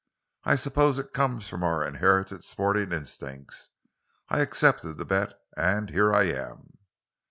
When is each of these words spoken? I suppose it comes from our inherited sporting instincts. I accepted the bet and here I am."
I 0.45 0.55
suppose 0.55 0.97
it 0.97 1.13
comes 1.13 1.47
from 1.47 1.61
our 1.63 1.85
inherited 1.85 2.43
sporting 2.43 2.91
instincts. 2.91 3.69
I 4.29 4.39
accepted 4.39 4.95
the 4.97 5.05
bet 5.05 5.35
and 5.55 5.91
here 5.91 6.11
I 6.11 6.23
am." 6.23 6.79